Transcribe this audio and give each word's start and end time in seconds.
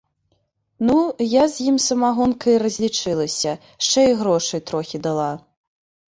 Ну, 0.87 0.95
я 1.33 1.43
з 1.55 1.67
ім 1.71 1.77
самагонкай 1.87 2.57
разлічылася, 2.65 3.51
шчэ 3.85 4.01
й 4.09 4.19
грошай 4.25 4.61
трохі 4.73 4.97
дала. 5.07 5.29